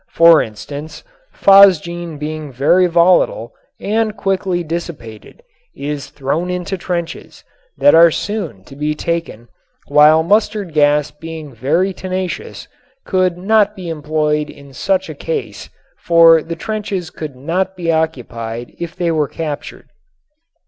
For 0.09 0.41
instance, 0.41 1.03
phosgene 1.31 2.17
being 2.17 2.51
very 2.51 2.87
volatile 2.87 3.53
and 3.79 4.17
quickly 4.17 4.63
dissipated 4.63 5.43
is 5.75 6.09
thrown 6.09 6.49
into 6.49 6.75
trenches 6.75 7.43
that 7.77 7.93
are 7.93 8.09
soon 8.09 8.63
to 8.63 8.75
be 8.75 8.95
taken 8.95 9.47
while 9.85 10.23
mustard 10.23 10.73
gas 10.73 11.11
being 11.11 11.53
very 11.53 11.93
tenacious 11.93 12.67
could 13.05 13.37
not 13.37 13.75
be 13.75 13.89
employed 13.89 14.49
in 14.49 14.73
such 14.73 15.07
a 15.07 15.13
case 15.13 15.69
for 15.99 16.41
the 16.41 16.55
trenches 16.55 17.11
could 17.11 17.35
not 17.35 17.77
be 17.77 17.91
occupied 17.91 18.73
if 18.79 18.95
they 18.95 19.11
were 19.11 19.27
captured. 19.27 19.87